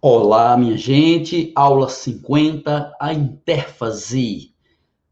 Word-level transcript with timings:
Olá, 0.00 0.56
minha 0.56 0.76
gente, 0.76 1.50
aula 1.56 1.88
50, 1.88 2.94
a 3.00 3.12
interfase. 3.12 4.54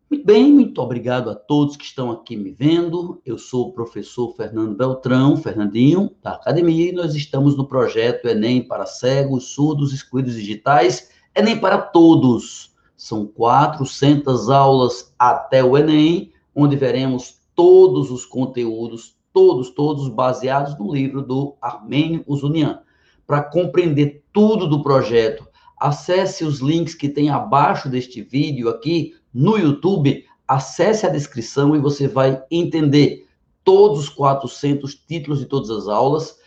Muito 0.08 0.24
bem, 0.24 0.52
muito 0.52 0.80
obrigado 0.80 1.28
a 1.28 1.34
todos 1.34 1.76
que 1.76 1.84
estão 1.84 2.12
aqui 2.12 2.36
me 2.36 2.52
vendo. 2.52 3.20
Eu 3.26 3.36
sou 3.36 3.66
o 3.66 3.72
professor 3.72 4.32
Fernando 4.36 4.76
Beltrão, 4.76 5.36
Fernandinho, 5.36 6.12
da 6.22 6.34
academia, 6.34 6.90
e 6.90 6.94
nós 6.94 7.16
estamos 7.16 7.56
no 7.56 7.66
projeto 7.66 8.28
Enem 8.28 8.62
para 8.62 8.86
cegos, 8.86 9.48
surdos, 9.48 9.92
excluídos 9.92 10.34
digitais, 10.34 11.10
Enem 11.34 11.58
para 11.58 11.78
todos. 11.78 12.72
São 12.96 13.26
400 13.26 14.48
aulas 14.48 15.12
até 15.18 15.64
o 15.64 15.76
Enem, 15.76 16.30
onde 16.54 16.76
veremos 16.76 17.40
todos 17.56 18.12
os 18.12 18.24
conteúdos, 18.24 19.16
todos, 19.32 19.68
todos 19.68 20.08
baseados 20.08 20.78
no 20.78 20.94
livro 20.94 21.22
do 21.22 21.56
Armênio 21.60 22.22
Usunian 22.24 22.85
para 23.26 23.42
compreender 23.42 24.24
tudo 24.32 24.68
do 24.68 24.82
projeto, 24.82 25.46
acesse 25.78 26.44
os 26.44 26.60
links 26.60 26.94
que 26.94 27.08
tem 27.08 27.28
abaixo 27.28 27.88
deste 27.88 28.22
vídeo 28.22 28.68
aqui 28.68 29.14
no 29.32 29.58
YouTube, 29.58 30.24
acesse 30.46 31.04
a 31.04 31.10
descrição 31.10 31.74
e 31.74 31.80
você 31.80 32.06
vai 32.06 32.42
entender 32.50 33.26
todos 33.64 34.00
os 34.00 34.08
400 34.08 34.94
títulos 34.94 35.40
de 35.40 35.46
todas 35.46 35.70
as 35.70 35.88
aulas, 35.88 36.38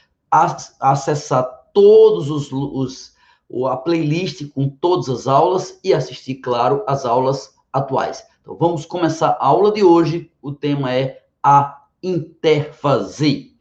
acessar 0.79 1.43
todos 1.73 2.29
os, 2.29 2.51
os 2.51 3.13
a 3.67 3.75
playlist 3.75 4.47
com 4.53 4.69
todas 4.69 5.09
as 5.09 5.27
aulas 5.27 5.79
e 5.83 5.93
assistir, 5.93 6.35
claro, 6.35 6.83
as 6.87 7.05
aulas 7.05 7.55
atuais. 7.73 8.23
Então 8.41 8.55
vamos 8.55 8.85
começar 8.85 9.37
a 9.39 9.45
aula 9.45 9.71
de 9.71 9.83
hoje. 9.83 10.31
O 10.41 10.51
tema 10.51 10.93
é 10.93 11.23
a 11.43 11.83
interfase. 12.01 13.58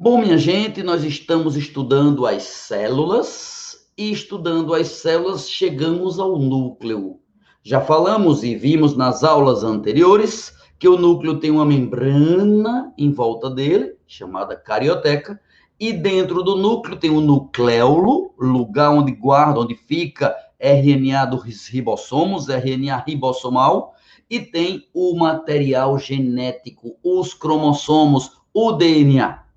Bom, 0.00 0.20
minha 0.20 0.38
gente, 0.38 0.80
nós 0.80 1.02
estamos 1.02 1.56
estudando 1.56 2.24
as 2.24 2.44
células 2.44 3.88
e 3.98 4.12
estudando 4.12 4.72
as 4.72 4.86
células 4.86 5.50
chegamos 5.50 6.20
ao 6.20 6.38
núcleo. 6.38 7.18
Já 7.64 7.80
falamos 7.80 8.44
e 8.44 8.54
vimos 8.54 8.96
nas 8.96 9.24
aulas 9.24 9.64
anteriores 9.64 10.54
que 10.78 10.86
o 10.86 10.96
núcleo 10.96 11.40
tem 11.40 11.50
uma 11.50 11.64
membrana 11.64 12.94
em 12.96 13.10
volta 13.10 13.50
dele, 13.50 13.96
chamada 14.06 14.54
carioteca, 14.54 15.40
e 15.80 15.92
dentro 15.92 16.44
do 16.44 16.54
núcleo 16.54 16.96
tem 16.96 17.10
o 17.10 17.20
nucleolo, 17.20 18.32
lugar 18.38 18.90
onde 18.90 19.10
guarda, 19.10 19.58
onde 19.58 19.74
fica 19.74 20.32
RNA 20.60 21.24
dos 21.24 21.66
ribossomos, 21.66 22.48
RNA 22.48 22.98
ribossomal, 23.04 23.94
e 24.30 24.38
tem 24.38 24.86
o 24.94 25.18
material 25.18 25.98
genético, 25.98 26.94
os 27.02 27.34
cromossomos, 27.34 28.38
o 28.54 28.70
DNA. 28.70 29.47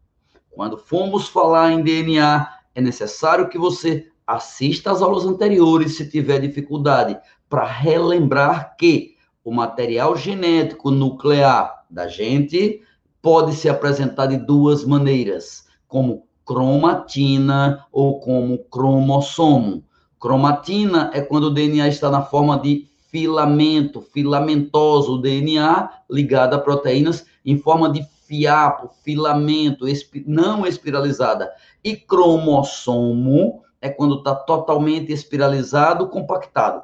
Quando 0.51 0.77
formos 0.77 1.27
falar 1.27 1.71
em 1.71 1.81
DNA, 1.81 2.47
é 2.75 2.81
necessário 2.81 3.49
que 3.49 3.57
você 3.57 4.07
assista 4.27 4.91
às 4.91 5.01
aulas 5.01 5.25
anteriores 5.25 5.95
se 5.95 6.09
tiver 6.09 6.39
dificuldade, 6.39 7.17
para 7.49 7.65
relembrar 7.65 8.75
que 8.77 9.15
o 9.43 9.51
material 9.51 10.15
genético 10.15 10.91
nuclear 10.91 11.83
da 11.89 12.07
gente 12.07 12.81
pode 13.21 13.55
se 13.55 13.67
apresentar 13.67 14.27
de 14.27 14.37
duas 14.37 14.85
maneiras, 14.85 15.65
como 15.87 16.25
cromatina 16.45 17.85
ou 17.91 18.19
como 18.19 18.57
cromossomo. 18.65 19.83
Cromatina 20.19 21.11
é 21.13 21.21
quando 21.21 21.45
o 21.45 21.53
DNA 21.53 21.87
está 21.87 22.09
na 22.09 22.21
forma 22.21 22.59
de 22.59 22.87
filamento, 23.09 24.01
filamentoso, 24.01 25.15
o 25.15 25.21
DNA 25.21 25.89
ligado 26.09 26.53
a 26.53 26.59
proteínas 26.59 27.25
em 27.45 27.57
forma 27.57 27.89
de 27.89 28.05
fiapo, 28.31 28.89
filamento, 29.03 29.85
não 30.25 30.65
espiralizada. 30.65 31.51
E 31.83 31.97
cromossomo 31.97 33.61
é 33.81 33.89
quando 33.89 34.19
está 34.19 34.33
totalmente 34.33 35.11
espiralizado, 35.11 36.07
compactado. 36.07 36.81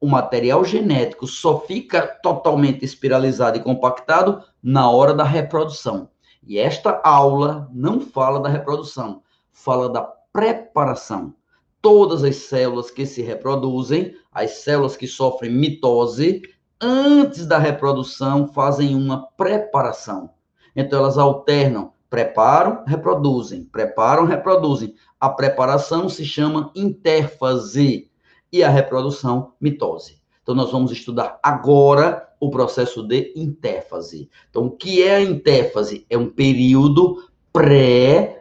O 0.00 0.06
material 0.06 0.64
genético 0.64 1.26
só 1.26 1.58
fica 1.58 2.06
totalmente 2.22 2.84
espiralizado 2.84 3.58
e 3.58 3.62
compactado 3.62 4.44
na 4.62 4.88
hora 4.88 5.12
da 5.12 5.24
reprodução. 5.24 6.08
E 6.46 6.56
esta 6.56 7.00
aula 7.02 7.68
não 7.72 8.00
fala 8.00 8.38
da 8.38 8.48
reprodução, 8.48 9.22
fala 9.50 9.88
da 9.88 10.02
preparação. 10.32 11.34
Todas 11.82 12.22
as 12.22 12.36
células 12.36 12.92
que 12.92 13.04
se 13.04 13.22
reproduzem, 13.22 14.14
as 14.30 14.52
células 14.58 14.96
que 14.96 15.08
sofrem 15.08 15.50
mitose, 15.50 16.42
antes 16.80 17.46
da 17.46 17.58
reprodução, 17.58 18.48
fazem 18.48 18.94
uma 18.94 19.26
preparação. 19.36 20.30
Então, 20.74 21.00
elas 21.00 21.18
alternam, 21.18 21.92
preparam, 22.08 22.84
reproduzem, 22.86 23.64
preparam, 23.64 24.24
reproduzem. 24.24 24.94
A 25.18 25.28
preparação 25.28 26.08
se 26.08 26.24
chama 26.24 26.70
interfase 26.74 28.08
e 28.52 28.62
a 28.62 28.70
reprodução, 28.70 29.52
mitose. 29.60 30.18
Então, 30.42 30.54
nós 30.54 30.70
vamos 30.72 30.92
estudar 30.92 31.38
agora 31.42 32.28
o 32.40 32.50
processo 32.50 33.02
de 33.02 33.32
interfase. 33.36 34.30
Então, 34.48 34.66
o 34.66 34.70
que 34.70 35.02
é 35.02 35.16
a 35.16 35.22
interfase? 35.22 36.06
É 36.08 36.16
um 36.16 36.30
período 36.30 37.28
pré-mitose, 37.52 38.38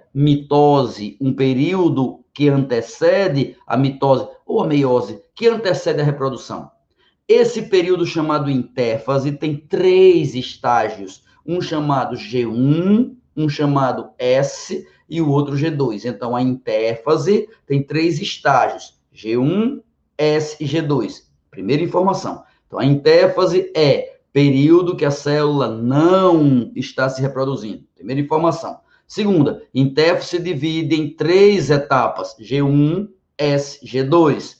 um 1.19 1.33
período 1.33 2.23
que 2.33 2.47
antecede 2.47 3.57
a 3.65 3.75
mitose 3.75 4.27
ou 4.45 4.61
a 4.61 4.67
meiose, 4.67 5.21
que 5.35 5.47
antecede 5.47 5.99
a 5.99 6.03
reprodução. 6.03 6.69
Esse 7.27 7.63
período 7.63 8.05
chamado 8.05 8.49
interfase 8.49 9.33
tem 9.33 9.57
três 9.57 10.33
estágios, 10.33 11.25
um 11.45 11.59
chamado 11.59 12.15
G1, 12.15 13.15
um 13.35 13.49
chamado 13.49 14.11
S 14.17 14.87
e 15.09 15.21
o 15.21 15.29
outro 15.29 15.57
G2. 15.57 16.05
Então 16.05 16.37
a 16.37 16.41
interfase 16.41 17.49
tem 17.65 17.83
três 17.83 18.21
estágios: 18.21 18.97
G1, 19.13 19.81
S 20.17 20.55
e 20.63 20.65
G2. 20.65 21.23
Primeira 21.51 21.83
informação. 21.83 22.43
Então 22.65 22.79
a 22.79 22.85
interfase 22.85 23.73
é 23.75 24.19
período 24.31 24.95
que 24.95 25.03
a 25.03 25.11
célula 25.11 25.67
não 25.67 26.71
está 26.77 27.09
se 27.09 27.21
reproduzindo. 27.21 27.83
Primeira 27.93 28.21
informação. 28.21 28.79
Segunda, 29.05 29.63
interfase 29.75 30.29
se 30.29 30.39
divide 30.39 30.95
em 30.95 31.13
três 31.13 31.69
etapas: 31.69 32.37
G1, 32.39 33.09
S, 33.37 33.85
G2. 33.85 34.55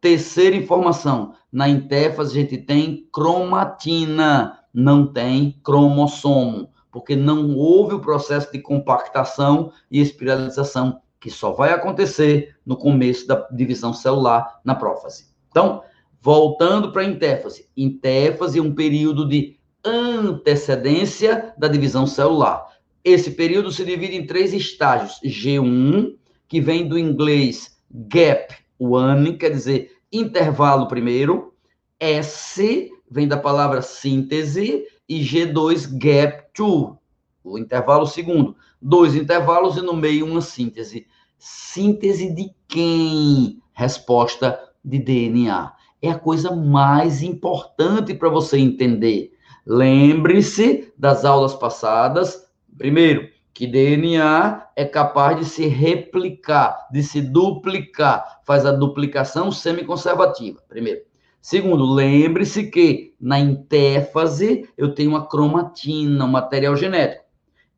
Terceira 0.00 0.56
informação, 0.56 1.34
na 1.52 1.68
interfase 1.68 2.30
a 2.30 2.40
gente 2.40 2.56
tem 2.56 3.06
cromatina, 3.12 4.58
não 4.72 5.06
tem 5.06 5.60
cromossomo, 5.62 6.70
porque 6.90 7.14
não 7.14 7.54
houve 7.54 7.94
o 7.94 8.00
processo 8.00 8.50
de 8.50 8.58
compactação 8.58 9.70
e 9.90 10.00
espiralização, 10.00 11.00
que 11.20 11.30
só 11.30 11.52
vai 11.52 11.72
acontecer 11.72 12.56
no 12.64 12.76
começo 12.76 13.26
da 13.26 13.46
divisão 13.52 13.92
celular 13.92 14.60
na 14.64 14.74
prófase. 14.74 15.26
Então, 15.50 15.82
voltando 16.20 16.90
para 16.90 17.02
a 17.02 17.06
interfase. 17.06 17.68
Interfase 17.76 18.58
é 18.58 18.62
um 18.62 18.74
período 18.74 19.28
de 19.28 19.58
antecedência 19.84 21.52
da 21.58 21.68
divisão 21.68 22.06
celular. 22.06 22.66
Esse 23.04 23.32
período 23.32 23.70
se 23.70 23.84
divide 23.84 24.16
em 24.16 24.26
três 24.26 24.54
estágios. 24.54 25.20
G1, 25.24 26.14
que 26.48 26.60
vem 26.60 26.88
do 26.88 26.98
inglês 26.98 27.76
gap 27.90 28.54
one, 28.78 29.36
quer 29.36 29.50
dizer 29.50 29.91
intervalo 30.12 30.86
primeiro, 30.86 31.54
S 31.98 32.90
vem 33.10 33.26
da 33.26 33.36
palavra 33.36 33.80
síntese 33.80 34.86
e 35.08 35.20
G2 35.20 35.98
gap 35.98 36.44
two, 36.52 36.98
o 37.42 37.58
intervalo 37.58 38.06
segundo. 38.06 38.56
Dois 38.80 39.14
intervalos 39.14 39.76
e 39.76 39.80
no 39.80 39.94
meio 39.94 40.26
uma 40.26 40.40
síntese. 40.40 41.06
Síntese 41.38 42.34
de 42.34 42.50
quem? 42.66 43.60
Resposta 43.72 44.58
de 44.84 44.98
DNA. 44.98 45.72
É 46.00 46.10
a 46.10 46.18
coisa 46.18 46.54
mais 46.54 47.22
importante 47.22 48.14
para 48.14 48.28
você 48.28 48.58
entender. 48.58 49.32
Lembre-se 49.64 50.92
das 50.98 51.24
aulas 51.24 51.54
passadas. 51.54 52.48
Primeiro, 52.76 53.28
que 53.54 53.66
DNA 53.66 54.68
é 54.74 54.84
capaz 54.84 55.38
de 55.38 55.44
se 55.44 55.66
replicar, 55.66 56.88
de 56.90 57.02
se 57.02 57.20
duplicar, 57.20 58.40
faz 58.44 58.64
a 58.64 58.72
duplicação 58.72 59.52
semiconservativa, 59.52 60.60
primeiro. 60.68 61.02
Segundo, 61.40 61.84
lembre-se 61.84 62.70
que 62.70 63.14
na 63.20 63.38
interfase 63.38 64.68
eu 64.76 64.94
tenho 64.94 65.10
uma 65.10 65.26
cromatina, 65.26 66.24
um 66.24 66.28
material 66.28 66.76
genético, 66.76 67.24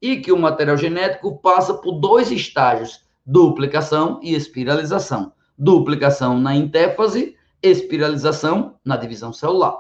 e 0.01 0.19
que 0.19 0.31
o 0.31 0.39
material 0.39 0.77
genético 0.77 1.39
passa 1.39 1.75
por 1.75 1.93
dois 1.93 2.31
estágios, 2.31 3.01
duplicação 3.25 4.21
e 4.23 4.35
espiralização. 4.35 5.33
Duplicação 5.57 6.39
na 6.39 6.55
interfase, 6.55 7.37
espiralização 7.63 8.75
na 8.85 8.97
divisão 8.97 9.33
celular. 9.33 9.79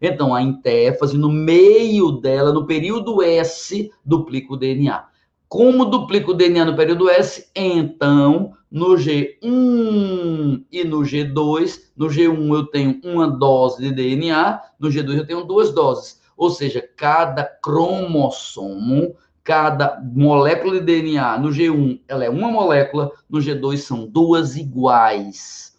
Então, 0.00 0.34
a 0.34 0.40
interfase, 0.40 1.16
no 1.16 1.30
meio 1.30 2.12
dela, 2.12 2.52
no 2.52 2.66
período 2.66 3.22
S, 3.22 3.90
duplica 4.04 4.54
o 4.54 4.56
DNA. 4.56 5.04
Como 5.48 5.84
duplico 5.84 6.32
o 6.32 6.34
DNA 6.34 6.64
no 6.64 6.76
período 6.76 7.08
S, 7.08 7.50
então 7.54 8.52
no 8.70 8.96
G1 8.96 10.64
e 10.72 10.84
no 10.84 10.98
G2, 10.98 11.82
no 11.96 12.08
G1 12.08 12.54
eu 12.54 12.66
tenho 12.66 13.00
uma 13.04 13.28
dose 13.28 13.80
de 13.80 13.92
DNA, 13.92 14.60
no 14.78 14.88
G2 14.88 15.18
eu 15.18 15.26
tenho 15.26 15.44
duas 15.44 15.72
doses. 15.72 16.20
Ou 16.36 16.50
seja, 16.50 16.86
cada 16.96 17.44
cromossomo, 17.44 19.14
cada 19.44 20.02
molécula 20.12 20.74
de 20.74 20.80
DNA, 20.80 21.38
no 21.38 21.50
G1, 21.50 22.00
ela 22.08 22.24
é 22.24 22.28
uma 22.28 22.50
molécula, 22.50 23.12
no 23.30 23.38
G2 23.38 23.76
são 23.78 24.04
duas 24.04 24.56
iguais. 24.56 25.76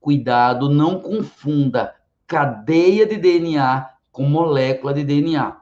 Cuidado, 0.00 0.70
não 0.70 1.00
confunda 1.00 1.92
cadeia 2.24 3.04
de 3.04 3.16
DNA 3.16 3.90
com 4.12 4.22
molécula 4.22 4.94
de 4.94 5.02
DNA. 5.02 5.56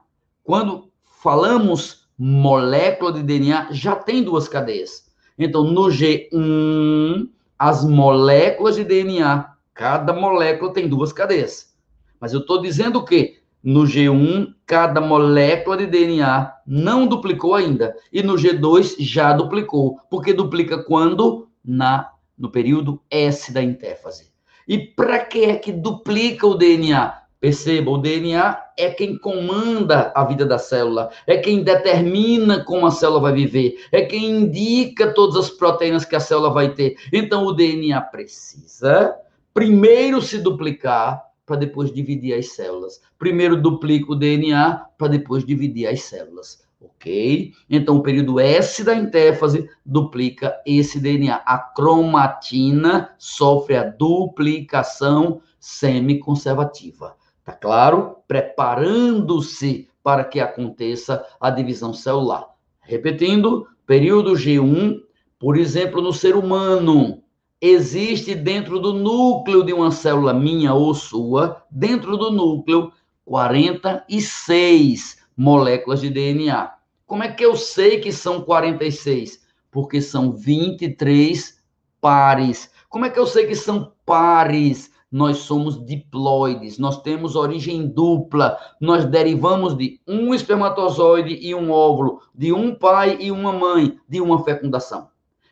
Quando 0.45 0.91
falamos 1.23 2.06
molécula 2.19 3.13
de 3.13 3.23
DNA, 3.23 3.69
já 3.71 3.95
tem 3.95 4.23
duas 4.23 4.49
cadeias. 4.49 5.07
Então, 5.39 5.65
no 5.65 5.89
G1, 5.89 7.29
as 7.59 7.85
moléculas 7.85 8.77
de 8.77 8.85
DNA, 8.85 9.53
cada 9.75 10.13
molécula 10.13 10.73
tem 10.73 10.89
duas 10.89 11.13
cadeias. 11.13 11.75
Mas 12.21 12.33
eu 12.33 12.41
estou 12.41 12.61
dizendo 12.61 13.05
que 13.05 13.39
no 13.63 13.83
G1, 13.83 14.55
cada 14.65 15.01
molécula 15.01 15.77
de 15.77 15.87
DNA 15.87 16.53
não 16.67 17.07
duplicou 17.07 17.55
ainda. 17.55 17.97
E 18.13 18.23
no 18.23 18.35
G2 18.35 18.97
já 19.01 19.33
duplicou. 19.33 19.99
Porque 20.09 20.33
duplica 20.33 20.85
quando? 20.85 21.49
Na, 21.65 22.13
no 22.39 22.51
período 22.51 23.03
S 23.11 23.53
da 23.53 23.63
intéfase. 23.63 24.31
E 24.69 24.79
para 24.79 25.19
que 25.19 25.45
é 25.45 25.57
que 25.57 25.73
duplica 25.73 26.47
o 26.47 26.55
DNA? 26.55 27.26
Perceba, 27.39 27.91
o 27.91 27.99
DNA 27.99 28.59
é 28.79 28.91
quem 28.91 29.19
comanda 29.19 30.11
a 30.15 30.25
vida 30.25 30.47
da 30.47 30.59
célula, 30.59 31.11
é 31.27 31.37
quem 31.37 31.63
determina 31.63 32.65
como 32.65 32.87
a 32.87 32.91
célula 32.91 33.21
vai 33.21 33.35
viver, 33.35 33.79
é 33.93 34.03
quem 34.03 34.31
indica 34.31 35.13
todas 35.13 35.37
as 35.37 35.51
proteínas 35.51 36.05
que 36.05 36.17
a 36.17 36.21
célula 36.21 36.51
vai 36.51 36.73
ter. 36.73 36.97
Então, 37.13 37.45
o 37.45 37.53
DNA 37.53 38.01
precisa 38.01 39.15
primeiro 39.53 40.21
se 40.23 40.39
duplicar 40.39 41.23
para 41.45 41.57
depois 41.57 41.93
dividir 41.93 42.35
as 42.35 42.49
células. 42.49 43.01
Primeiro 43.19 43.61
duplica 43.61 44.13
o 44.13 44.17
DNA 44.17 44.87
para 44.99 45.09
depois 45.09 45.45
dividir 45.45 45.87
as 45.87 46.03
células. 46.03 46.65
Ok? 46.81 47.53
Então, 47.71 47.97
o 47.97 48.03
período 48.03 48.41
S 48.41 48.83
da 48.83 48.95
intéfase 48.95 49.69
duplica 49.85 50.55
esse 50.67 50.99
DNA. 50.99 51.37
A 51.37 51.59
cromatina 51.59 53.15
sofre 53.19 53.77
a 53.77 53.85
duplicação 53.85 55.41
semiconservativa. 55.61 57.15
Tá 57.47 57.53
claro? 57.53 58.17
Preparando-se 58.27 59.89
para 60.03 60.25
que 60.25 60.41
aconteça 60.41 61.25
a 61.41 61.49
divisão 61.49 61.95
celular. 61.95 62.45
Repetindo, 62.81 63.69
período 63.87 64.33
G1, 64.33 65.01
por 65.39 65.57
exemplo, 65.57 66.03
no 66.03 66.13
ser 66.13 66.35
humano, 66.35 67.23
existe 67.61 68.35
dentro 68.35 68.81
do 68.81 68.93
núcleo 68.93 69.63
de 69.63 69.73
uma 69.73 69.93
célula 69.93 70.35
minha 70.35 70.75
ou 70.75 70.93
sua, 70.93 71.63
dentro 71.71 72.17
do 72.17 72.33
núcleo, 72.33 72.91
46 73.25 75.19
moléculas 75.37 76.01
de 76.01 76.11
DNA. 76.11 76.73
Como 77.07 77.23
é 77.23 77.31
que 77.31 77.45
eu 77.45 77.55
sei 77.55 78.01
que 78.01 78.11
são 78.11 78.41
46? 78.41 79.47
Porque 79.71 80.03
são 80.03 80.33
23 80.33 81.63
pares. 82.01 82.73
Como 82.89 83.05
é 83.05 83.11
que 83.11 83.21
eu 83.21 83.27
sei 83.27 83.47
que 83.47 83.55
são 83.55 83.93
pares? 84.05 84.91
Nós 85.11 85.39
somos 85.39 85.85
diploides, 85.85 86.79
nós 86.79 87.01
temos 87.01 87.37
origem 87.37 87.87
dupla, 87.87 88.59
nós 88.81 89.05
derivamos 89.05 89.77
de 89.77 90.01
um 90.07 90.35
espermatozoide 90.35 91.39
e 91.41 91.55
um 91.55 91.71
óvulo, 91.71 92.21
de 92.35 92.53
um 92.53 92.75
pai 92.75 93.17
e 93.21 93.31
uma 93.31 93.53
mãe, 93.53 93.99
de 94.09 94.21
uma 94.21 94.43
fecundação. 94.43 95.09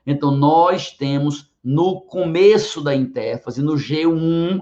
Então, 0.06 0.32
nós 0.32 0.90
temos 0.90 1.52
no 1.62 2.02
começo 2.02 2.82
da 2.82 2.94
intéfase, 2.94 3.62
no 3.62 3.74
G1, 3.74 4.60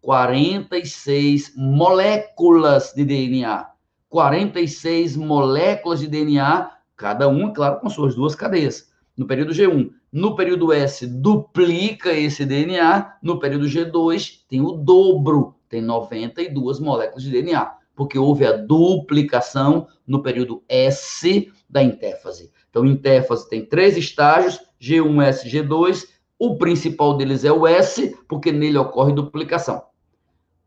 46 0.00 1.54
moléculas 1.56 2.92
de 2.94 3.04
DNA. 3.04 3.66
46 4.08 5.16
moléculas 5.16 5.98
de 5.98 6.06
DNA, 6.06 6.70
cada 6.94 7.26
uma, 7.26 7.52
claro, 7.52 7.80
com 7.80 7.88
suas 7.88 8.14
duas 8.14 8.34
cadeias. 8.34 8.92
No 9.16 9.26
período 9.26 9.52
G1. 9.52 9.90
No 10.14 10.36
período 10.36 10.72
S, 10.72 11.08
duplica 11.08 12.12
esse 12.12 12.46
DNA. 12.46 13.16
No 13.20 13.40
período 13.40 13.66
G2, 13.66 14.44
tem 14.48 14.60
o 14.60 14.70
dobro, 14.70 15.56
tem 15.68 15.82
92 15.82 16.78
moléculas 16.78 17.24
de 17.24 17.32
DNA, 17.32 17.72
porque 17.96 18.16
houve 18.16 18.46
a 18.46 18.52
duplicação 18.52 19.88
no 20.06 20.22
período 20.22 20.62
S 20.68 21.52
da 21.68 21.82
intéfase. 21.82 22.52
Então, 22.70 22.86
intéfase 22.86 23.48
tem 23.48 23.66
três 23.66 23.96
estágios: 23.96 24.60
G1, 24.80 25.20
S, 25.24 25.48
G2. 25.48 26.04
O 26.38 26.58
principal 26.58 27.16
deles 27.16 27.44
é 27.44 27.50
o 27.50 27.66
S, 27.66 28.16
porque 28.28 28.52
nele 28.52 28.78
ocorre 28.78 29.12
duplicação. 29.12 29.82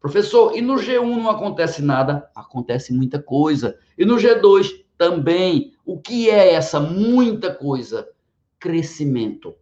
Professor, 0.01 0.57
e 0.57 0.61
no 0.61 0.75
G1 0.75 1.05
não 1.05 1.29
acontece 1.29 1.81
nada? 1.81 2.29
Acontece 2.35 2.91
muita 2.91 3.17
coisa. 3.23 3.79
E 3.97 4.03
no 4.03 4.17
G2 4.17 4.83
também. 4.97 5.71
O 5.85 6.01
que 6.01 6.29
é 6.29 6.51
essa 6.51 6.81
muita 6.81 7.53
coisa? 7.55 8.09
Crescimento. 8.67 9.55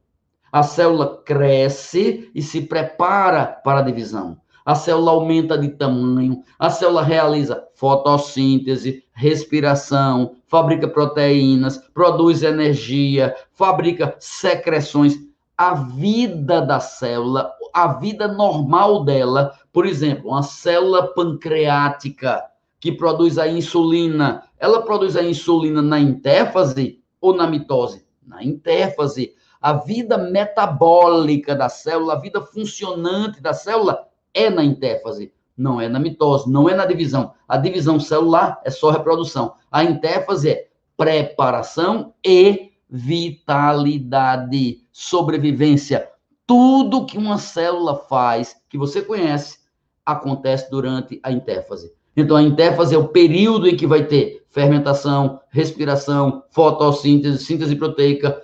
A 0.52 0.64
célula 0.64 1.22
cresce 1.24 2.32
e 2.34 2.42
se 2.42 2.62
prepara 2.62 3.46
para 3.46 3.82
a 3.82 3.84
divisão. 3.84 4.36
A 4.66 4.74
célula 4.74 5.12
aumenta 5.12 5.56
de 5.56 5.70
tamanho, 5.70 6.42
a 6.58 6.72
célula 6.72 7.04
realiza 7.04 7.68
fotossíntese, 7.76 9.04
respiração, 9.14 10.38
fabrica 10.48 10.88
proteínas, 10.88 11.78
produz 11.94 12.42
energia, 12.42 13.36
fabrica 13.54 14.16
secreções 14.20 15.20
a 15.56 15.76
vida 15.76 16.60
da 16.62 16.80
célula, 16.80 17.52
a 17.72 18.00
vida 18.00 18.28
normal 18.28 19.06
dela, 19.06 19.54
por 19.72 19.86
exemplo, 19.86 20.32
uma 20.32 20.42
célula 20.42 21.14
pancreática 21.14 22.44
que 22.80 22.92
produz 22.92 23.38
a 23.38 23.48
insulina, 23.48 24.44
ela 24.58 24.82
produz 24.82 25.16
a 25.16 25.22
insulina 25.22 25.84
na 25.84 26.00
intéfase 26.00 27.04
ou 27.22 27.36
na 27.36 27.46
mitose? 27.46 28.05
Na 28.26 28.44
intéfase. 28.44 29.34
A 29.62 29.74
vida 29.74 30.18
metabólica 30.18 31.56
da 31.56 31.70
célula, 31.70 32.14
a 32.14 32.20
vida 32.20 32.42
funcionante 32.42 33.42
da 33.42 33.54
célula 33.54 34.08
é 34.34 34.50
na 34.50 34.64
intéfase, 34.64 35.34
não 35.58 35.80
é 35.80 35.88
na 35.88 36.00
mitose, 36.00 36.52
não 36.52 36.70
é 36.70 36.76
na 36.76 36.86
divisão. 36.86 37.34
A 37.48 37.58
divisão 37.58 38.00
celular 38.00 38.62
é 38.64 38.70
só 38.70 38.92
reprodução. 38.92 39.56
A 39.72 39.84
intéfase 39.84 40.50
é 40.50 40.68
preparação 40.98 42.14
e 42.24 42.72
vitalidade, 42.90 44.82
sobrevivência. 44.92 46.10
Tudo 46.46 47.06
que 47.06 47.18
uma 47.18 47.38
célula 47.38 47.96
faz, 47.96 48.56
que 48.70 48.78
você 48.78 49.02
conhece, 49.02 49.60
acontece 50.06 50.70
durante 50.70 51.20
a 51.24 51.32
intéfase. 51.32 51.92
Então, 52.16 52.38
a 52.38 52.44
intéfase 52.44 52.94
é 52.96 52.98
o 52.98 53.08
período 53.08 53.68
em 53.68 53.76
que 53.76 53.88
vai 53.88 54.06
ter 54.06 54.45
fermentação, 54.56 55.42
respiração, 55.50 56.46
fotossíntese, 56.50 57.44
síntese 57.44 57.76
proteica, 57.76 58.42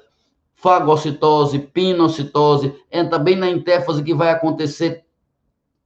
fagocitose, 0.55 1.57
pinocitose. 1.57 2.75
É 2.91 3.01
também 3.05 3.37
na 3.37 3.49
intéfase 3.49 4.03
que 4.03 4.13
vai 4.13 4.29
acontecer 4.29 5.05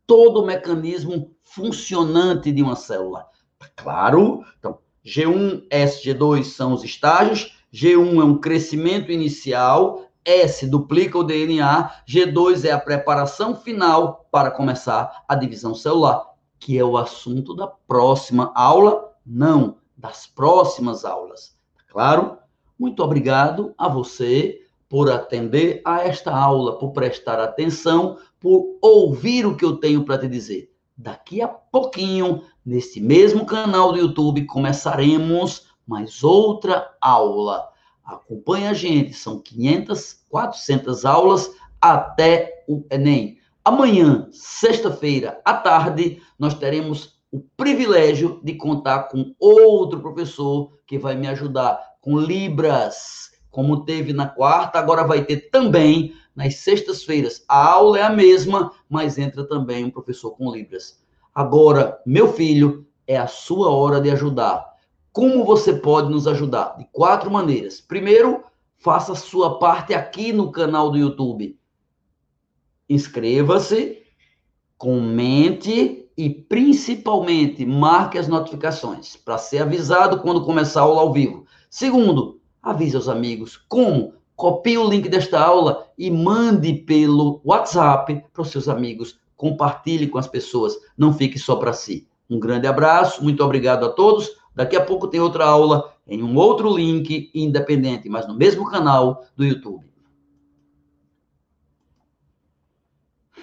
todo 0.07 0.41
o 0.41 0.45
mecanismo 0.47 1.31
funcionante 1.43 2.51
de 2.51 2.63
uma 2.63 2.75
célula. 2.75 3.27
Claro? 3.75 4.43
Então, 4.57 4.79
G1, 5.05 5.67
S, 5.69 6.03
G2 6.03 6.45
são 6.45 6.73
os 6.73 6.83
estágios, 6.83 7.55
G1 7.71 8.19
é 8.19 8.23
um 8.23 8.39
crescimento 8.39 9.11
inicial, 9.11 10.07
S 10.25 10.65
duplica 10.65 11.19
o 11.19 11.23
DNA, 11.23 11.91
G2 12.09 12.65
é 12.65 12.71
a 12.71 12.79
preparação 12.79 13.55
final 13.55 14.27
para 14.31 14.49
começar 14.49 15.23
a 15.27 15.35
divisão 15.35 15.75
celular, 15.75 16.25
que 16.57 16.79
é 16.79 16.83
o 16.83 16.97
assunto 16.97 17.53
da 17.55 17.67
próxima 17.67 18.51
aula, 18.55 19.13
não, 19.23 19.77
das 19.97 20.27
próximas 20.27 21.05
aulas. 21.05 21.55
Tá 21.77 21.83
claro? 21.87 22.37
Muito 22.77 23.01
obrigado 23.03 23.73
a 23.77 23.87
você 23.87 24.61
por 24.89 25.11
atender 25.11 25.81
a 25.83 26.03
esta 26.03 26.35
aula, 26.35 26.77
por 26.77 26.91
prestar 26.91 27.39
atenção, 27.39 28.17
por 28.39 28.77
ouvir 28.81 29.45
o 29.45 29.55
que 29.55 29.65
eu 29.65 29.77
tenho 29.77 30.03
para 30.03 30.19
te 30.19 30.27
dizer. 30.27 30.71
Daqui 30.97 31.41
a 31.41 31.47
pouquinho, 31.47 32.43
nesse 32.65 33.01
mesmo 33.01 33.45
canal 33.45 33.91
do 33.91 33.97
YouTube, 33.97 34.45
começaremos 34.45 35.67
mais 35.85 36.23
outra 36.23 36.95
aula. 37.01 37.69
Acompanhe 38.03 38.67
a 38.67 38.73
gente, 38.73 39.13
são 39.13 39.39
500, 39.39 40.25
400 40.29 41.05
aulas 41.05 41.51
até 41.81 42.63
o 42.67 42.85
Enem. 42.89 43.39
Amanhã, 43.63 44.27
sexta-feira, 44.31 45.41
à 45.43 45.53
tarde, 45.53 46.21
nós 46.37 46.53
teremos 46.53 47.19
o 47.35 47.41
privilégio 47.57 48.39
de 48.41 48.53
contar 48.53 49.09
com 49.09 49.35
outro 49.37 49.99
professor 49.99 50.79
que 50.87 50.97
vai 50.97 51.17
me 51.17 51.27
ajudar 51.27 51.77
com 51.99 52.17
Libras, 52.17 53.31
como 53.51 53.83
teve 53.83 54.13
na 54.13 54.25
quarta, 54.25 54.79
agora 54.79 55.03
vai 55.03 55.25
ter 55.25 55.49
também 55.49 56.13
nas 56.33 56.55
sextas-feiras. 56.55 57.43
A 57.49 57.73
aula 57.73 57.99
é 57.99 58.03
a 58.03 58.09
mesma, 58.09 58.71
mas 58.89 59.17
entra 59.17 59.45
também 59.45 59.83
um 59.83 59.91
professor 59.91 60.31
com 60.31 60.49
Libras. 60.49 61.03
Agora, 61.33 62.01
meu 62.05 62.31
filho, 62.31 62.87
é 63.05 63.17
a 63.17 63.27
sua 63.27 63.69
hora 63.69 63.99
de 63.99 64.09
ajudar. 64.11 64.65
Como 65.11 65.43
você 65.43 65.73
pode 65.73 66.09
nos 66.09 66.27
ajudar? 66.27 66.77
De 66.77 66.87
quatro 66.89 67.29
maneiras. 67.29 67.81
Primeiro, 67.81 68.45
faça 68.77 69.11
a 69.11 69.15
sua 69.15 69.59
parte 69.59 69.93
aqui 69.93 70.31
no 70.31 70.53
canal 70.53 70.89
do 70.89 70.97
YouTube. 70.97 71.59
Inscreva-se, 72.87 74.03
comente 74.77 76.04
e 76.17 76.29
principalmente 76.29 77.65
marque 77.65 78.17
as 78.17 78.27
notificações 78.27 79.15
para 79.17 79.37
ser 79.37 79.59
avisado 79.59 80.19
quando 80.19 80.45
começar 80.45 80.81
a 80.81 80.83
aula 80.83 81.01
ao 81.01 81.11
vivo. 81.11 81.45
Segundo, 81.69 82.39
avise 82.61 82.95
aos 82.95 83.09
amigos. 83.09 83.57
Como? 83.67 84.13
Copie 84.35 84.77
o 84.77 84.87
link 84.87 85.07
desta 85.07 85.39
aula 85.39 85.87
e 85.97 86.09
mande 86.11 86.73
pelo 86.73 87.41
WhatsApp 87.43 88.23
para 88.33 88.41
os 88.41 88.49
seus 88.49 88.67
amigos. 88.67 89.17
Compartilhe 89.35 90.07
com 90.07 90.17
as 90.17 90.27
pessoas. 90.27 90.73
Não 90.97 91.13
fique 91.13 91.37
só 91.37 91.55
para 91.55 91.73
si. 91.73 92.07
Um 92.29 92.39
grande 92.39 92.67
abraço, 92.67 93.23
muito 93.23 93.43
obrigado 93.43 93.85
a 93.85 93.89
todos. 93.89 94.31
Daqui 94.53 94.75
a 94.75 94.83
pouco 94.83 95.07
tem 95.07 95.19
outra 95.19 95.45
aula 95.45 95.93
em 96.07 96.23
um 96.23 96.35
outro 96.35 96.73
link 96.75 97.29
independente, 97.33 98.09
mas 98.09 98.27
no 98.27 98.33
mesmo 98.33 98.69
canal 98.69 99.25
do 99.35 99.43
YouTube. 99.43 99.85